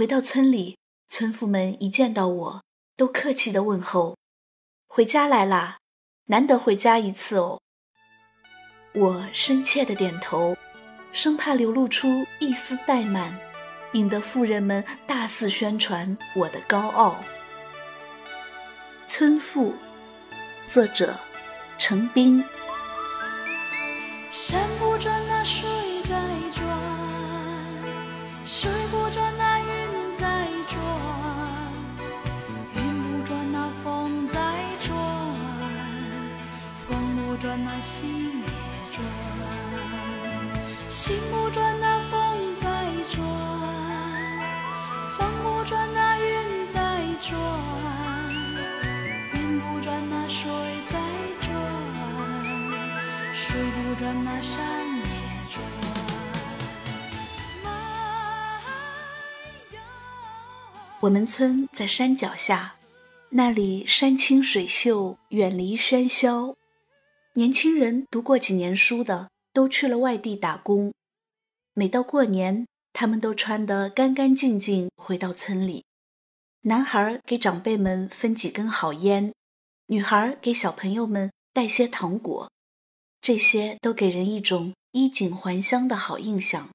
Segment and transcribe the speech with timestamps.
[0.00, 0.78] 回到村里，
[1.10, 2.62] 村妇们一见到我，
[2.96, 4.16] 都客气的问候
[4.88, 5.76] ：“回家来啦，
[6.28, 7.60] 难得回家一次哦。”
[8.96, 10.56] 我深切的点头，
[11.12, 12.08] 生怕流露出
[12.38, 13.38] 一丝怠慢，
[13.92, 17.22] 引得妇人们大肆宣传我的高傲。
[19.06, 19.74] 村妇，
[20.66, 21.14] 作者：
[21.76, 22.42] 程冰。
[24.30, 25.66] 山不转，那树
[41.00, 42.68] 心不转，那风在
[43.08, 43.24] 转；
[45.16, 47.40] 风不转，那云在转；
[49.32, 50.50] 云不转，那水
[50.90, 51.00] 在
[51.40, 51.50] 转；
[53.32, 54.60] 水不转，那山
[54.98, 55.04] 也
[55.48, 55.62] 转。
[61.00, 62.74] 我们村在山脚下，
[63.30, 66.54] 那里山清水秀，远离喧嚣。
[67.32, 70.92] 年轻人读过几年书的，都去了外地打工。
[71.74, 75.84] 每到过年，他们都穿得干干净净，回到村里。
[76.62, 79.32] 男孩给长辈们分几根好烟，
[79.86, 82.50] 女孩给小朋友们带些糖果，
[83.22, 86.68] 这些都给人一种衣锦还乡的好印象。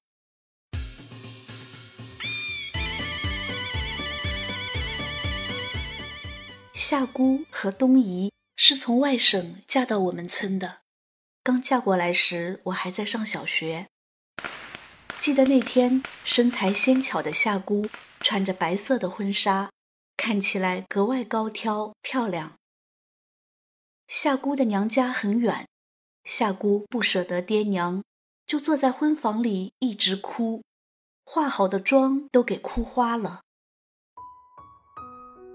[6.74, 10.80] 夏姑和东姨是从外省嫁到我们村的。
[11.44, 13.88] 刚嫁过来时，我还在上小学。
[15.26, 17.88] 记得那天，身材纤巧的夏姑
[18.20, 19.72] 穿着白色的婚纱，
[20.16, 22.54] 看起来格外高挑漂亮。
[24.08, 25.68] 夏姑的娘家很远，
[26.26, 28.04] 夏姑不舍得爹娘，
[28.46, 30.62] 就坐在婚房里一直哭，
[31.26, 33.42] 化好的妆都给哭花了。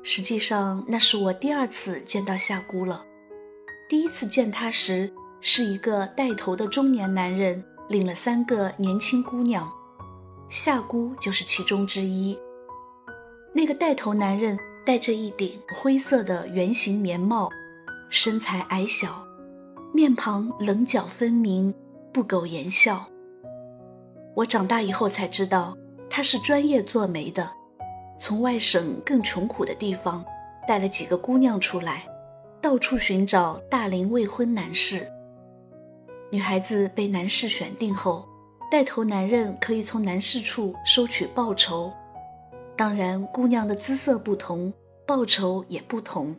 [0.02, 3.04] 实际上，那是我第二次见到夏姑了。
[3.88, 9.68] 第一次见她时，是一个带头的中年男人领了三个年轻姑娘，
[10.48, 12.38] 夏姑就是其中之一。
[13.52, 14.56] 那个带头男人
[14.86, 17.50] 戴着一顶灰色的圆形棉帽，
[18.08, 19.26] 身材矮小，
[19.92, 21.74] 面庞棱角分明，
[22.12, 23.04] 不苟言笑。
[24.36, 25.76] 我长大以后才知道，
[26.08, 27.50] 他是专业做媒的。
[28.20, 30.24] 从外省更穷苦的地方
[30.64, 32.06] 带了几个姑娘出来，
[32.60, 35.10] 到处寻找大龄未婚男士。
[36.30, 38.24] 女孩子被男士选定后，
[38.70, 41.92] 带头男人可以从男士处收取报酬。
[42.76, 44.72] 当然，姑娘的姿色不同，
[45.06, 46.34] 报酬也不同。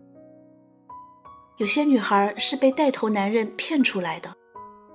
[1.58, 4.34] 有些女孩是被带头男人骗出来的，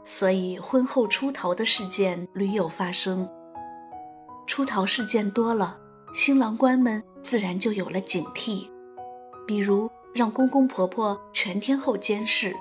[0.05, 3.29] 所以婚后出逃的事件屡有发生。
[4.47, 5.77] 出逃事件多了。
[6.15, 8.67] 新郎官们自然就有了警惕，
[9.47, 12.57] 比如让公公婆婆全天候监视，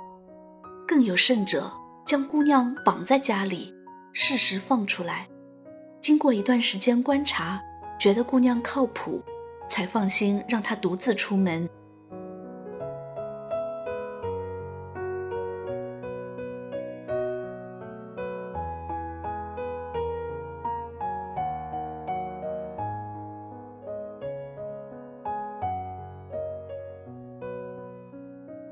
[0.86, 1.72] 更有甚者
[2.06, 3.74] 将姑娘绑在家里，
[4.14, 5.28] 适时放出来。
[6.00, 7.60] 经过一段时间观察，
[8.00, 9.24] 觉得姑娘靠谱，
[9.68, 11.68] 才放心让她独自出门。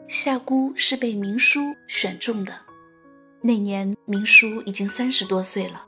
[0.07, 2.53] 夏姑是被明叔选中的，
[3.45, 5.85] 那年明叔已经三十多岁了，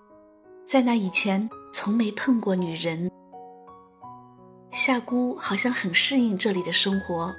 [0.67, 3.09] 在那以前从没碰过女人。
[4.71, 7.33] 夏姑好像很适应这里的生活，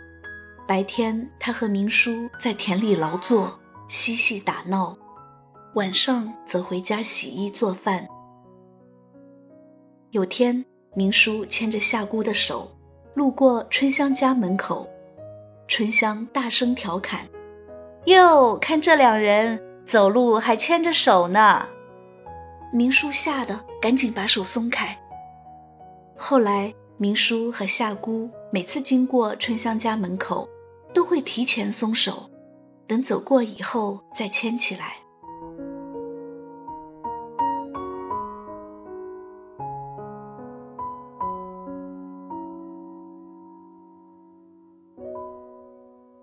[0.67, 4.97] 白天她和明叔在田里劳作、嬉戏打闹，
[5.75, 8.09] 晚上则回家洗衣做饭。
[10.13, 12.75] 有天，明叔牵着夏姑的手，
[13.13, 14.89] 路过春香家门口。
[15.69, 17.29] 春香大声调侃
[18.07, 21.67] ：“哟，看这两人走路还牵着手呢。”
[22.73, 24.99] 明叔吓得赶紧把手松开。
[26.17, 30.49] 后来，明叔和夏姑每次经过春香家门口，
[30.93, 32.29] 都会提前松手，
[32.87, 34.97] 等走过以后再牵起来。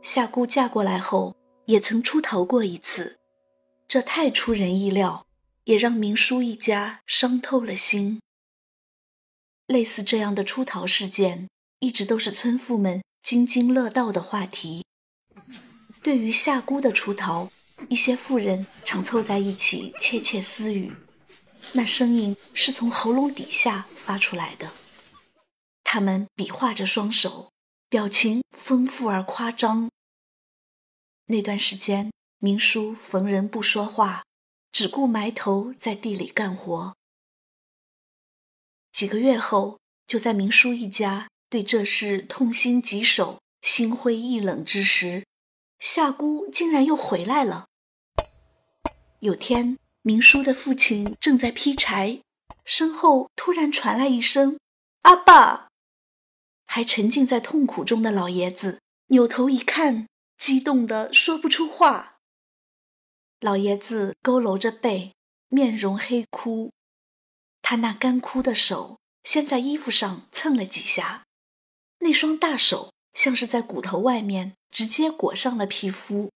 [0.02, 1.36] 夏姑嫁过来后，
[1.66, 3.18] 也曾出逃过一次，
[3.94, 5.28] 这太出人意料，
[5.66, 8.20] 也让明叔一家伤透了心。
[9.68, 11.48] 类似这样的出逃事件，
[11.78, 14.84] 一直都是村妇们津津乐道的话题。
[16.02, 17.52] 对于夏姑的出逃，
[17.88, 20.92] 一些妇人常凑在一起窃窃私语，
[21.74, 24.72] 那声音是从喉咙底下发出来的。
[25.84, 27.52] 他们比划着双手，
[27.90, 29.92] 表情丰富而夸张。
[31.28, 32.12] 那段时间，
[32.44, 34.26] 明叔逢人不说话，
[34.74, 36.94] 只顾埋头在地里干活。
[38.92, 45.26] 几个月后，就在明叔一家对这事痛心疾首、心灰意冷之时，
[45.80, 47.68] 夏姑竟然又回来了。
[49.22, 52.20] 有天，明叔的父亲正在劈柴，
[52.66, 54.60] 身后突然传来一声
[55.04, 55.70] “阿爸”，
[56.68, 62.10] 还沉浸在痛苦中的老爷子扭头一看，激动的说不出话。
[63.44, 65.12] 老爷子佝偻着背，
[65.50, 66.72] 面容黑枯。
[67.62, 71.26] 他那干枯的手先在衣服上蹭了几下，
[72.00, 76.32] 那双大手像是在骨头外面直接裹上了皮肤，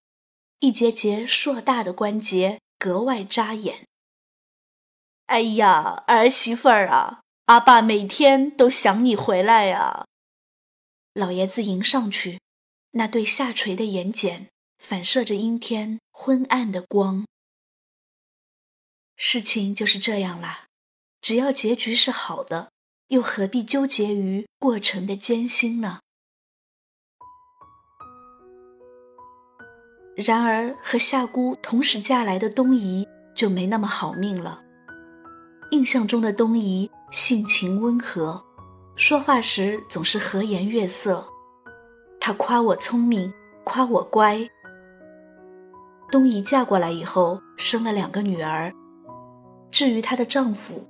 [0.60, 3.88] 一节节硕大的关节格外扎眼。
[5.28, 10.06] 哎呀，儿媳妇儿啊，阿爸每天都想你回来呀！
[11.14, 12.42] 老爷子迎上去，
[12.92, 17.26] 那对下垂的眼睑反射着阴天昏暗的光。
[19.16, 20.66] 事情就是这样啦。
[21.22, 22.72] 只要结局是好的，
[23.08, 26.00] 又何必纠结于过程的艰辛呢？
[30.16, 34.64] 然而，和夏姑同时嫁来的东姨就没那么好命了。
[35.72, 38.44] 印象中的东姨性情温和，
[38.96, 41.28] 说话时总是和颜悦色。
[42.20, 43.34] 她夸我聪明，
[43.64, 44.50] 夸我乖。
[46.10, 48.74] 东姨嫁过来以后，生了两个女儿。
[49.70, 50.82] 至于她的丈夫，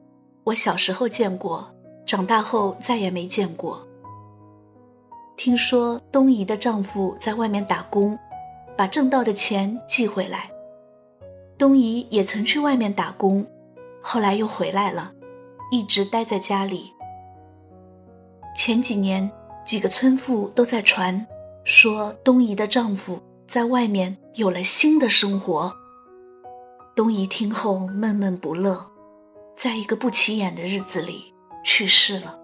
[0.43, 1.67] 我小时候见过，
[2.05, 3.85] 长大后再也没见过。
[5.35, 8.17] 听说东姨的丈夫在外面打工，
[8.75, 10.49] 把挣到的钱寄回来。
[11.57, 13.45] 东姨也曾去外面打工，
[14.01, 15.11] 后来又回来了，
[15.71, 16.91] 一直待在家里。
[18.55, 19.29] 前几年，
[19.65, 21.25] 几个村妇都在传，
[21.63, 25.73] 说东姨的丈夫在外面有了新的生活。
[26.95, 28.91] 东姨听后闷闷不乐。
[29.55, 31.33] 在一个不起眼的日子里
[31.65, 32.37] 去世了。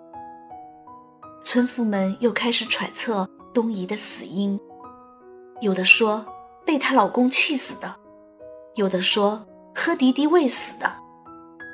[1.45, 4.59] 村妇们又开始揣测东姨的死因，
[5.61, 6.25] 有的说
[6.65, 7.95] 被她老公气死的，
[8.73, 9.45] 有的说
[9.75, 10.91] 喝敌敌畏死的。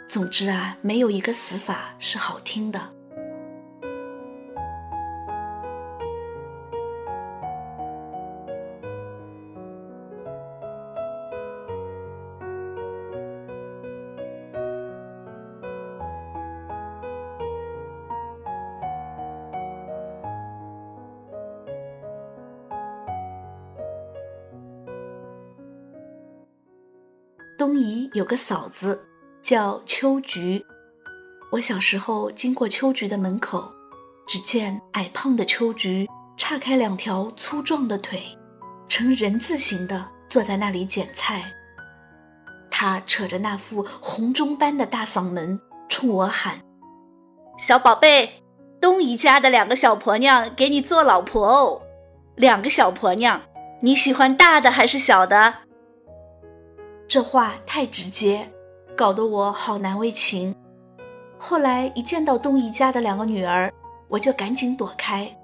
[0.09, 2.81] 总之啊，没有一个死法是好听的。
[27.59, 28.97] 东姨有个嫂子，
[29.41, 30.65] 叫秋菊。
[31.51, 33.69] 我小时候经过秋菊的门口，
[34.25, 36.07] 只见矮胖的秋菊
[36.37, 38.23] 叉开两条粗壮的腿，
[38.87, 41.51] 呈人字形的坐在那里捡菜。
[42.71, 45.59] 她扯着那副红钟般的大嗓门
[45.89, 46.61] 冲我喊
[47.59, 48.41] ：“小宝贝，
[48.79, 51.81] 东姨家的两个小婆娘给你做老婆哦。
[52.37, 53.41] 两个小婆娘，
[53.81, 55.55] 你喜欢大的还是小的？”
[57.09, 58.47] 这话太直接，
[58.95, 60.55] 搞得我好难为情。
[61.39, 63.73] 后来一见到东姨家的两个女儿，
[64.07, 65.35] 我就赶紧躲开。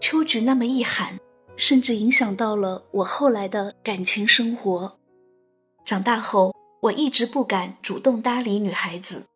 [0.00, 1.16] 秋菊那么一喊，
[1.54, 4.98] 甚至影响到了我后来的感情生活。
[5.84, 9.26] 长大后，我一直不敢主动搭理女孩子，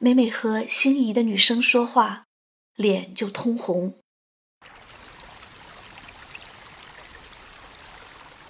[0.00, 2.24] 每每和心仪的女生说话，
[2.74, 3.94] 脸就通红。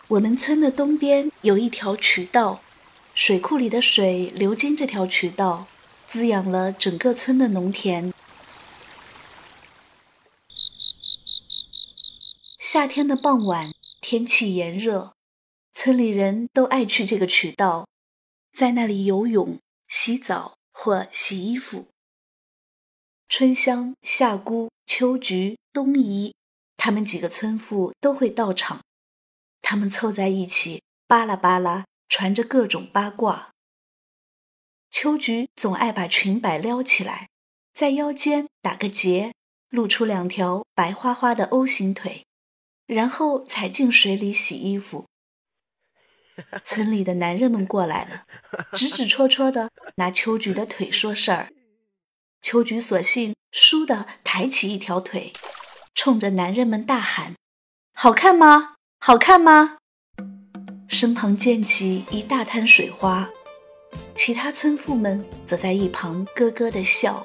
[0.08, 2.60] 我们村的东边有一条渠道，
[3.12, 5.66] 水库里的水流经这条渠道，
[6.06, 8.14] 滋养了整个村的农田。
[12.60, 15.14] 夏天的傍晚，天气炎热，
[15.74, 17.88] 村里人都爱去这个渠道，
[18.52, 19.58] 在那里游泳、
[19.88, 21.88] 洗澡或洗衣服。
[23.28, 26.32] 春香、夏姑、秋菊、冬姨，
[26.76, 28.82] 他们几个村妇都会到场。
[29.68, 33.50] 他们凑在一起，巴拉巴拉传着各种八卦。
[34.92, 37.30] 秋菊总爱把裙摆撩起来，
[37.74, 39.34] 在腰间打个结，
[39.68, 42.24] 露出两条白花花的 O 型腿，
[42.86, 45.06] 然后踩进水里洗衣服。
[46.62, 48.24] 村里的男人们过来了，
[48.72, 51.52] 指指戳戳的拿秋菊的腿说事儿。
[52.40, 55.32] 秋菊索性倏地抬起一条腿，
[55.92, 57.34] 冲着男人们大喊
[57.92, 59.76] ：“好看吗？”好看吗？
[60.88, 63.28] 身旁溅起一大滩水花，
[64.14, 67.24] 其他村妇们则在一旁咯咯的笑。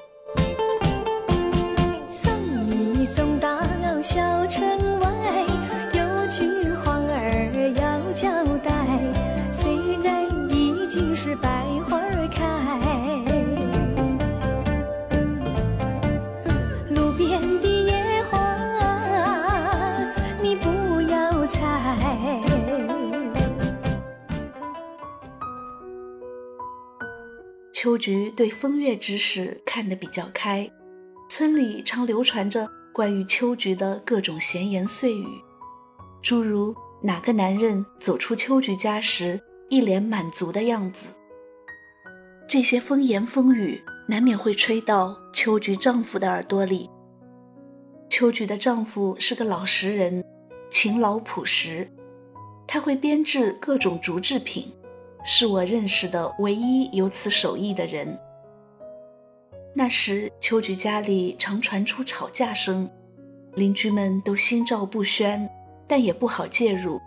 [28.02, 30.68] 菊对风月之事看得比较开，
[31.30, 35.28] 村里常流传着关于秋菊的各种闲言碎语，
[36.24, 39.40] 诸如哪个男人走出秋菊家时
[39.70, 41.10] 一脸满足的样子。
[42.48, 46.90] 这些风言风语难免会吹到秋菊丈夫的耳朵里。
[48.10, 50.22] 秋菊的丈夫是个老实人，
[50.70, 51.90] 勤劳朴实，
[52.68, 54.70] 他会编制各种竹制品，
[55.24, 58.20] 是我认识的唯一有此手艺的人。
[59.74, 62.90] 那时秋菊家里常传出吵架声，
[63.56, 65.50] 邻居们都心照不宣，
[65.88, 67.00] 但也不好介入。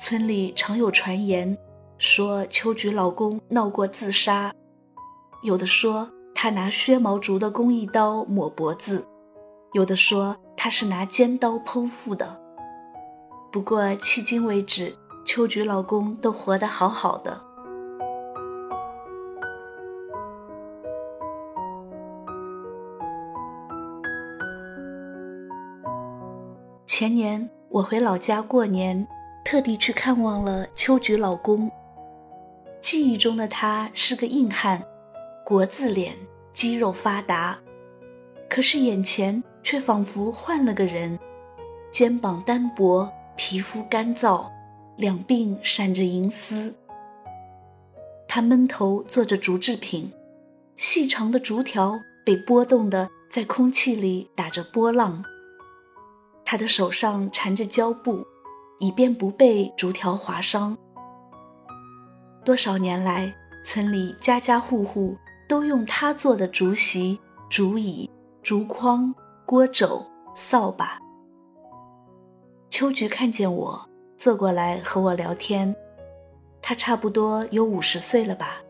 [0.00, 1.56] 村里常有传言。
[1.98, 4.50] 说秋菊老公闹过自杀，
[5.42, 9.06] 有的说他拿削毛竹的工艺刀抹脖子，
[9.74, 12.40] 有的说他是拿尖刀剖腹的。
[13.52, 17.40] 不过迄今为止，秋菊老公都活得好好的。
[26.86, 29.06] 前年我回老家过年，
[29.44, 31.70] 特地去看望了秋菊老公。
[32.80, 34.82] 记忆中的他是个硬汉，
[35.44, 36.14] 国字脸，
[36.52, 37.56] 肌肉发达。
[38.48, 41.16] 可是眼前却仿佛换了个人，
[41.90, 44.44] 肩膀单薄，皮肤干燥，
[45.00, 46.74] 两鬓闪着银丝。
[48.28, 50.12] 他闷头做着竹制品，
[50.76, 55.24] 细长的竹条被拨动的在空气里打着波浪。
[56.44, 58.22] 他的手上缠着胶布，
[58.78, 60.76] 以便不被竹条划伤。
[62.44, 65.16] 多少年来，村里家家户户
[65.48, 68.08] 都用他做的竹席、竹椅、
[68.42, 69.14] 竹筐、
[69.46, 70.04] 锅肘、
[70.34, 70.98] 扫把。
[72.68, 73.89] 秋菊看见我，
[74.20, 75.74] 坐过来和我聊天。
[76.60, 78.60] 他差不多有五十岁了吧，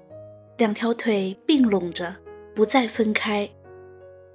[0.58, 2.14] 两条腿并拢着，
[2.54, 3.50] 不再分开，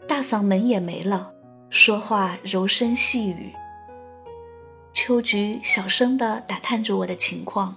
[0.06, 1.32] 大嗓门也没了，
[1.70, 3.54] 说话柔声细语。
[4.92, 7.74] 秋菊小声地打探着我的情况。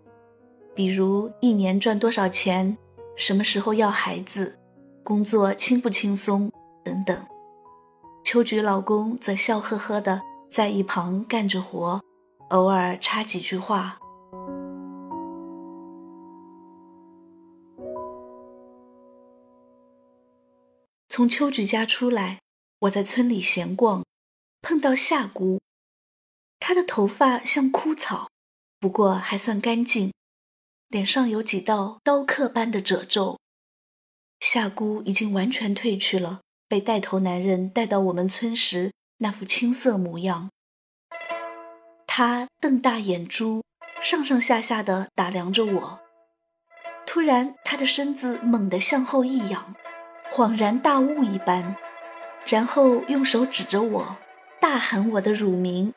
[0.75, 2.77] 比如一年赚多少钱，
[3.15, 4.59] 什么时候要孩子，
[5.05, 6.51] 工作轻不轻松
[6.85, 7.17] 等等。
[8.25, 12.01] 秋菊老公则笑呵呵的在一旁干着活，
[12.51, 13.99] 偶尔插几句话。
[21.09, 22.41] 从秋菊家出来，
[22.81, 24.05] 我在村里闲逛，
[24.63, 25.61] 碰到夏姑，
[26.61, 28.29] 她的头发像枯草，
[28.79, 30.13] 不过还算干净。
[30.89, 33.39] 脸上有几道刀刻般的褶皱，
[34.41, 40.49] 夏姑已经完全褪去了被带头男人带到我们村时那副青涩模样。
[42.19, 43.63] 他瞪大眼珠，
[44.03, 46.01] 上上下下的打量着我。
[47.07, 49.77] 突然，他的身子猛地向后一仰，
[50.33, 51.77] 恍然大悟一般，
[52.45, 54.17] 然后用手指着我，
[54.61, 55.95] 大喊我的乳名。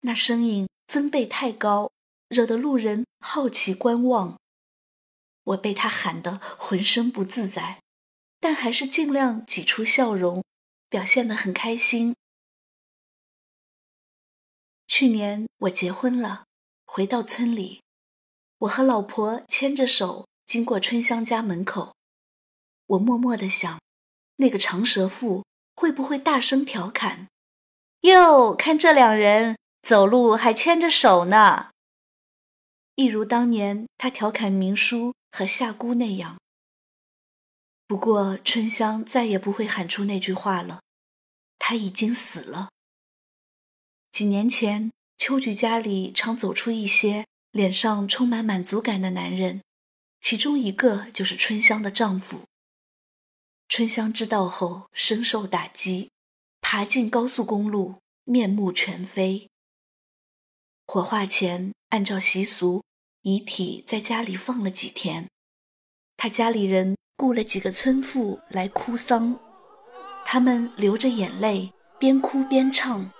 [0.00, 1.90] 那声音分贝太高。
[2.30, 4.38] 惹得路人好奇观望，
[5.44, 7.82] 我被他喊得浑身不自在，
[8.40, 10.42] 但还是尽量挤出笑容，
[10.88, 12.16] 表现得很开心。
[14.92, 16.46] 去年我结婚了，
[16.84, 17.80] 回到村里，
[18.58, 21.94] 我和老婆牵着手经过春香家门口，
[22.86, 23.80] 我默默地想，
[24.38, 25.44] 那个长舌妇
[25.76, 27.28] 会不会大声调侃
[28.02, 31.70] ：“哟，看这两人走路还牵着手呢。”
[32.96, 36.36] 一如当年他调侃明叔和夏姑那样。
[37.86, 40.82] 不过春香再也不会喊出那句话了，
[41.60, 42.70] 他已经死了。
[44.12, 49.62] 几年前，秋菊家里常走出一些脸上充满满足感的男人，
[50.20, 52.42] 其中一个就是春香的丈夫。
[53.68, 56.10] 春香知道后深受打击，
[56.60, 59.48] 爬进高速公路，面目全非。
[60.86, 62.82] 火化前，按照习俗。
[63.22, 65.28] 遗体在家里放了几天，
[66.16, 69.38] 他家里人雇了几个村妇来哭丧，
[70.24, 73.12] 他们流着眼泪，边哭边唱。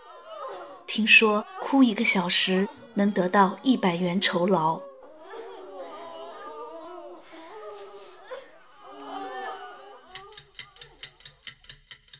[0.92, 4.82] 听说哭一个小时能得到一百元酬劳。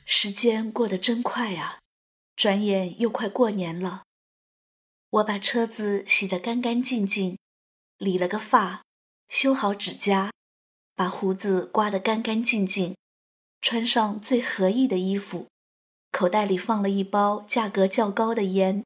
[0.04, 1.80] 时间过得真快啊，
[2.36, 4.04] 转眼又快过年了。
[5.10, 7.36] 我把车子洗得干干净净。
[7.98, 8.84] 理了个发，
[9.28, 10.30] 修好指甲，
[10.94, 12.96] 把胡子刮得干干净净，
[13.60, 15.48] 穿上最合意的衣服，
[16.12, 18.84] 口袋里放了一包价格较高的烟。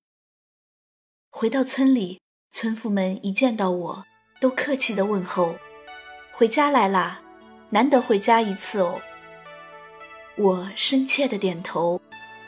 [1.30, 2.20] 回到村里，
[2.52, 4.04] 村妇们一见到我，
[4.40, 5.56] 都客气地问候
[6.32, 7.20] ：“回家来啦？
[7.70, 9.00] 难得回家一次哦。
[10.36, 12.00] 我深切的点头，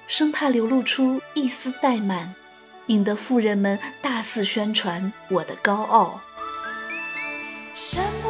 [0.06, 2.34] 生怕流露出一丝怠慢，
[2.86, 6.20] 引得妇人们大肆宣传我的高傲。
[7.72, 8.25] 山不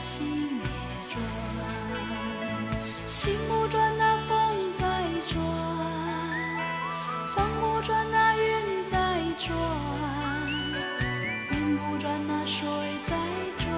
[0.00, 0.64] 心也
[1.10, 1.22] 转，
[3.04, 4.82] 心不转那风在
[5.28, 5.38] 转，
[7.34, 9.54] 风不转那云在转，
[11.50, 12.66] 云不转那水
[13.06, 13.14] 在
[13.58, 13.68] 转。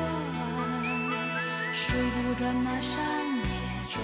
[1.72, 3.00] 水不转，那山
[3.36, 3.42] 也
[3.88, 4.00] 转。